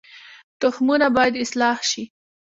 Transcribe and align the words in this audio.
تخمونه 0.61 1.07
باید 1.15 1.35
اصلاح 1.43 1.77
شي 1.89 2.03